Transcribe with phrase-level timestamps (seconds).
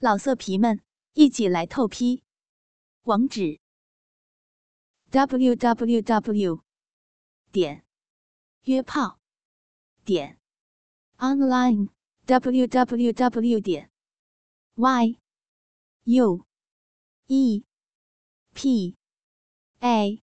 [0.00, 0.80] 老色皮们，
[1.14, 2.22] 一起来透批！
[3.02, 3.58] 网址
[5.10, 6.62] ：w w w
[7.50, 7.84] 点
[8.62, 9.18] 约炮
[10.04, 10.38] 点
[11.16, 11.88] online
[12.26, 13.90] w w w 点
[14.76, 15.18] y
[16.04, 16.46] u
[17.26, 17.64] e
[18.54, 18.96] p
[19.80, 20.22] a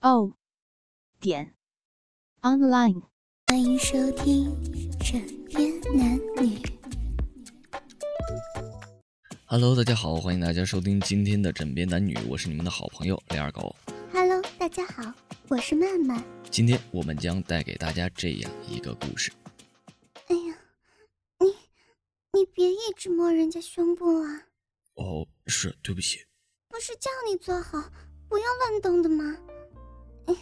[0.00, 0.32] o
[1.20, 1.54] 点
[2.40, 3.02] online。
[3.48, 4.56] 欢迎收听
[4.98, 6.56] 《枕边男女》。
[9.48, 13.76] Hello，大家好，欢迎大家收听今天的枕边男女，我是你们的好朋友李二狗。
[14.12, 15.14] Hello，大家好，
[15.46, 16.20] 我是曼曼。
[16.50, 19.30] 今天我们将带给大家这样一个故事。
[20.26, 20.56] 哎呀，
[21.38, 21.46] 你
[22.32, 24.42] 你别一直摸人家胸部啊！
[24.94, 26.26] 哦，是对不起，
[26.68, 27.88] 不是叫你坐好，
[28.28, 29.38] 不要乱动的吗？
[30.26, 30.40] 哎呀，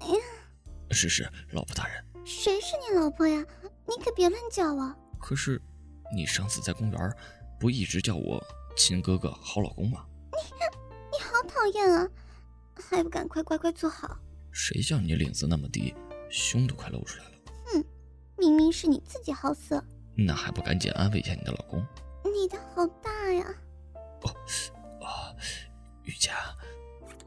[0.00, 0.20] 哎呀，
[0.90, 2.04] 是是，老婆大人。
[2.26, 3.42] 谁是你老婆呀？
[3.88, 4.94] 你可别乱叫啊！
[5.18, 5.58] 可是，
[6.14, 7.16] 你上次在公园
[7.60, 8.42] 不一直叫我
[8.74, 10.06] 亲哥哥、好老公吗？
[10.32, 10.38] 你
[11.12, 12.08] 你好讨厌啊！
[12.74, 14.16] 还不赶快乖乖坐好？
[14.50, 15.94] 谁叫你领子那么低，
[16.30, 17.30] 胸都快露出来了？
[17.66, 17.84] 哼
[18.38, 19.84] 明明是你自己好色，
[20.16, 21.86] 那还不赶紧安慰一下你的老公？
[22.24, 23.44] 你的好大呀！
[24.22, 24.34] 哦
[25.04, 25.36] 啊，
[26.04, 26.34] 雨佳，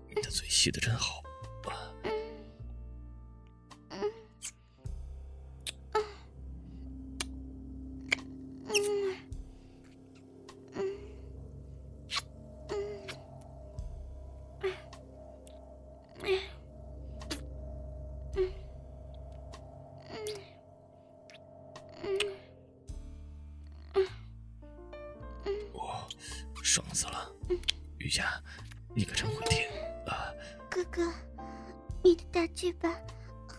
[0.09, 1.23] 你的嘴吸的真好。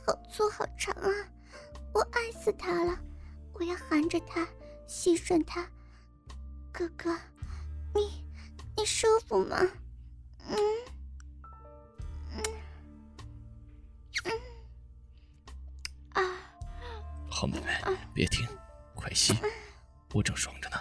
[0.06, 1.10] 好粗好长啊！
[1.92, 2.98] 我爱死他了，
[3.54, 4.46] 我要含着他，
[4.86, 5.66] 吸吮他。
[6.72, 7.16] 哥哥，
[7.94, 8.24] 你
[8.76, 9.56] 你舒服吗？
[10.48, 10.56] 嗯
[12.32, 12.42] 嗯
[14.24, 14.32] 嗯
[16.14, 16.22] 啊！
[17.30, 17.68] 好妹妹，
[18.12, 18.46] 别停，
[18.94, 19.34] 快吸，
[20.12, 20.76] 我正爽着呢，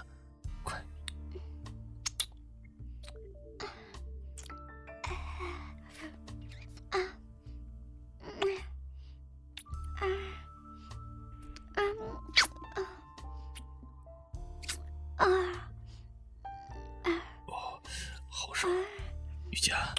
[19.64, 19.96] 雨佳，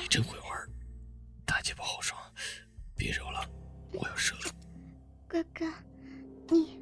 [0.00, 0.68] 你真会玩，
[1.46, 2.20] 大鸡巴好爽，
[2.96, 3.48] 别揉了，
[3.92, 4.52] 我要射了。
[5.28, 5.72] 哥哥，
[6.48, 6.80] 你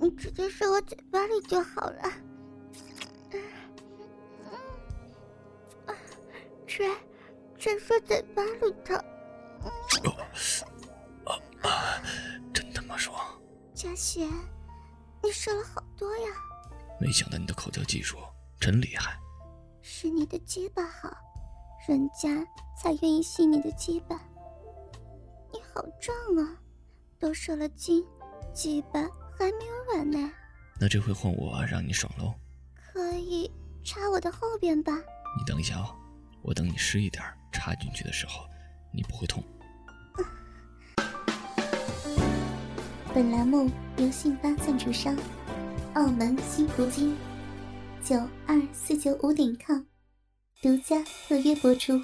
[0.00, 2.02] 你直接射我嘴巴里就好了。
[5.86, 5.92] 啊，
[6.66, 6.88] 吹，
[7.58, 8.94] 吹射嘴巴里头。
[9.60, 9.70] 哦，
[11.26, 11.36] 啊
[11.68, 12.02] 啊，
[12.54, 13.14] 真他妈爽！
[13.74, 14.26] 嘉贤，
[15.22, 16.28] 你射了好多呀，
[16.98, 18.16] 没想到你的口交技术
[18.58, 19.20] 真厉害。
[19.82, 21.10] 是你的鸡巴好，
[21.88, 22.46] 人家
[22.76, 24.20] 才愿意吸你的鸡巴。
[25.50, 26.60] 你好壮啊，
[27.18, 28.04] 都射了精，
[28.52, 29.00] 鸡巴
[29.36, 30.30] 还没有软呢。
[30.78, 32.34] 那这回换我让你爽喽。
[32.74, 33.50] 可以
[33.82, 34.92] 插我的后边吧？
[35.38, 35.96] 你等一下哦，
[36.42, 38.44] 我等你湿一点插进去的时候，
[38.92, 39.42] 你不会痛。
[43.14, 45.16] 本栏目由信发赞助商
[45.94, 47.16] 澳门新葡京
[48.04, 49.82] 九二四九五点 com
[50.62, 51.98] 独家特约播出，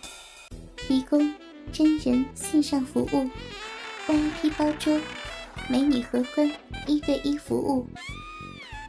[0.78, 1.30] 提供
[1.70, 3.28] 真人线上服务
[4.06, 4.98] ，VIP 包桌，
[5.68, 6.50] 美女合欢
[6.86, 7.86] 一对一服务，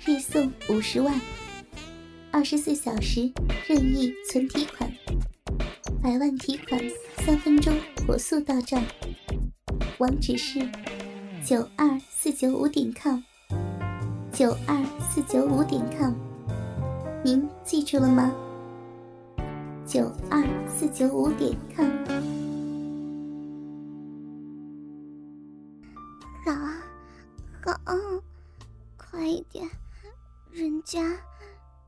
[0.05, 1.19] 日送五十万，
[2.31, 3.29] 二十四小时
[3.67, 4.89] 任意存提款，
[6.01, 6.81] 百万提款
[7.25, 8.81] 三分钟火速到账，
[9.97, 10.65] 网址是。
[11.45, 13.19] 九二四九五点 com，
[14.33, 16.13] 九二四九五点 com，
[17.23, 18.33] 您记住了吗？
[19.87, 21.87] 九二四九五点 com。
[26.43, 26.83] 好啊，
[27.63, 27.95] 好啊，
[28.97, 29.65] 快一点，
[30.51, 30.99] 人家，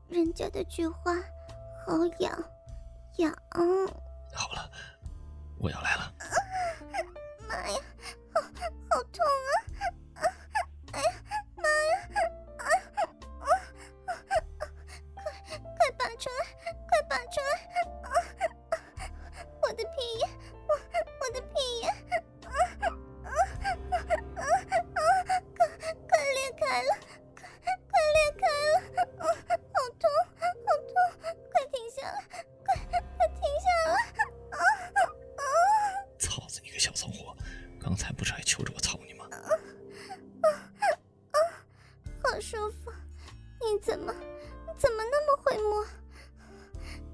[0.08, 1.14] 人家的菊花
[1.86, 2.42] 好痒，
[3.18, 3.30] 痒。
[4.32, 4.70] 好了，
[5.58, 6.10] 我要来了。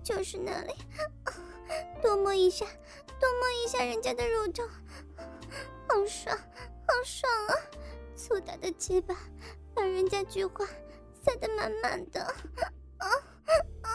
[0.06, 0.72] 就是那里，
[2.00, 2.64] 多摸一下，
[3.18, 4.62] 多摸一下人家的乳头，
[5.88, 7.54] 好爽，好爽啊！
[8.14, 9.16] 粗大的鸡巴
[9.74, 10.64] 把人家菊花
[11.24, 12.32] 塞得满满的，啊
[12.98, 13.10] 啊
[13.82, 13.90] 啊！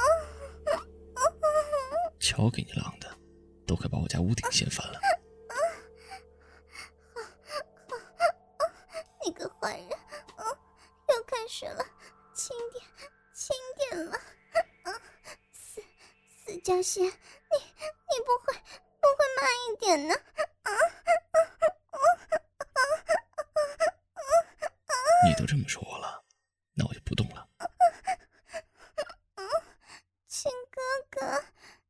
[2.20, 3.08] 瞧给你浪的，
[3.66, 5.00] 都快把我家屋顶掀翻了！
[16.62, 18.54] 死家仙，你你不会
[19.00, 20.14] 不会慢一点呢？
[25.26, 26.24] 你都这么说我了，
[26.76, 27.50] 那我就不动了。
[30.28, 31.44] 亲哥哥，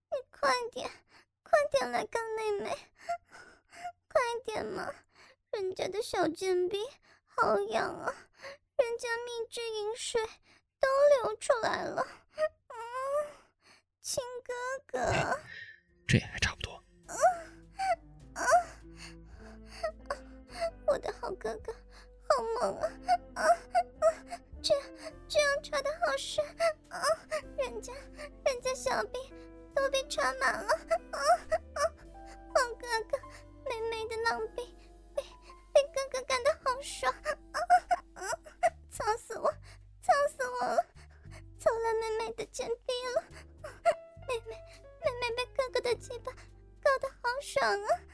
[0.10, 0.90] 你快点，
[1.44, 2.70] 快点来干妹妹，
[4.08, 4.90] 快点嘛！
[5.52, 6.78] 人家的小贱逼
[7.26, 8.16] 好痒啊，
[8.78, 10.26] 人家蜜汁饮水
[10.80, 10.88] 都
[11.24, 12.08] 流出来了。
[12.38, 12.76] 嗯，
[14.02, 14.24] 亲
[14.88, 15.40] 哥哥，
[16.08, 16.74] 这也还差不多。
[18.34, 18.44] 啊，
[20.88, 21.74] 我的好哥哥。
[22.34, 22.88] 好猛啊！
[23.36, 23.44] 啊啊！
[24.62, 24.74] 这
[25.28, 26.42] 这样插的好深
[26.88, 27.04] 啊！
[27.58, 27.92] 人家
[28.46, 29.20] 人家小臂
[29.76, 30.74] 都被插满了
[31.12, 31.20] 啊
[31.74, 31.80] 啊！
[32.56, 33.20] 好哥哥，
[33.66, 34.66] 美美的浪兵
[35.14, 35.22] 被
[35.74, 37.60] 被哥哥干的好爽啊
[38.14, 38.24] 啊！
[38.90, 39.52] 操死我，
[40.02, 40.86] 操死我了！
[41.60, 43.24] 操了妹妹的贱逼了！
[45.92, 48.11] 这鸡巴搞得好爽啊。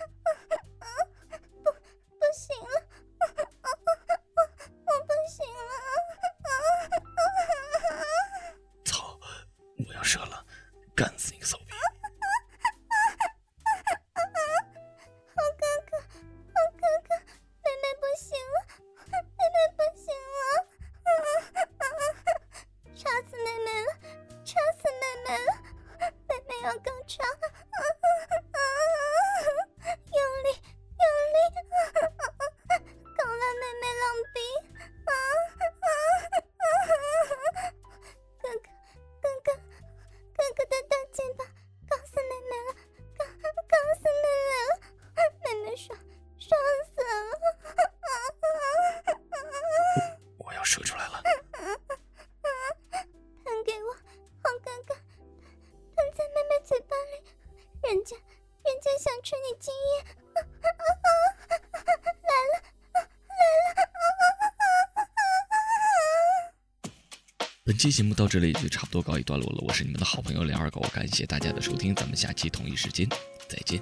[67.63, 73.07] 本期节目到这里就差不多告一段落了，我是你们的好朋友梁二狗，感谢大家的收听，咱们下期同一时间
[73.47, 73.81] 再见。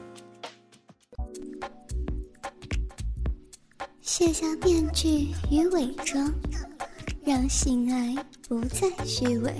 [4.01, 6.31] 卸下面具与伪装，
[7.25, 9.51] 让性爱不再虚伪，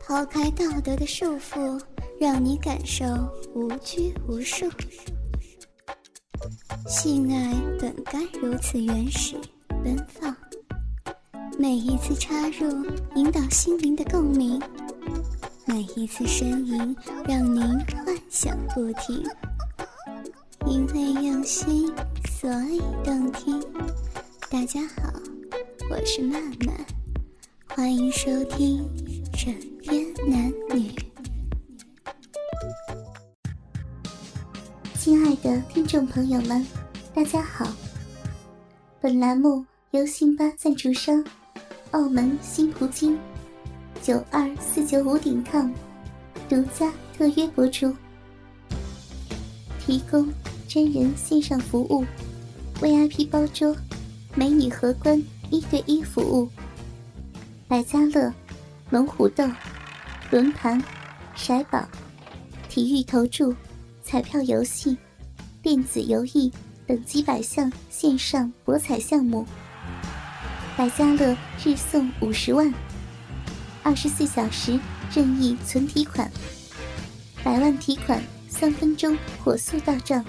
[0.00, 1.82] 抛开道德的束缚，
[2.20, 3.04] 让你感受
[3.54, 4.66] 无拘无束。
[6.86, 9.36] 性爱本该如此原始
[9.82, 10.34] 奔放。
[11.58, 14.60] 每一次插入，引导心灵的共鸣；
[15.66, 16.96] 每一次呻吟，
[17.26, 19.24] 让您幻想不停。
[20.66, 21.92] 因为用心，
[22.38, 23.62] 所以动听。
[24.50, 25.12] 大家好，
[25.90, 26.74] 我是曼曼，
[27.68, 28.82] 欢迎收听
[29.44, 30.88] 《枕边男女》。
[35.44, 36.66] 的听众朋友们，
[37.12, 37.70] 大家好。
[38.98, 41.22] 本栏目由辛巴赞助商。
[41.90, 43.16] 澳门新葡京
[44.02, 45.70] 九二四九五点 com
[46.48, 47.94] 独家特约播出，
[49.78, 50.26] 提供
[50.66, 52.02] 真人线上服务
[52.80, 53.76] ，VIP 包桌，
[54.34, 56.48] 美女荷官一对一服务，
[57.68, 58.32] 百家乐、
[58.88, 59.46] 龙虎斗、
[60.30, 60.82] 轮盘、
[61.36, 61.86] 骰宝、
[62.70, 63.54] 体育投注、
[64.02, 64.96] 彩票游戏、
[65.64, 66.52] 电子游艺
[66.86, 69.46] 等几百项线上博彩项目。
[70.76, 72.70] 百家乐日送五十万，
[73.82, 74.78] 二十四小时
[75.10, 76.30] 任意存提款，
[77.42, 80.22] 百万提款三分钟火速到账。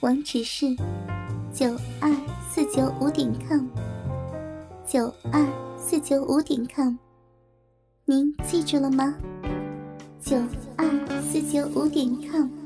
[0.00, 0.66] 网址是
[1.50, 2.14] 九二
[2.52, 3.66] 四九五点 com，
[4.86, 6.94] 九二四九五点 com，
[8.04, 9.14] 您记住了吗？
[10.22, 10.36] 九
[10.76, 10.86] 二
[11.22, 12.65] 四九五点 com。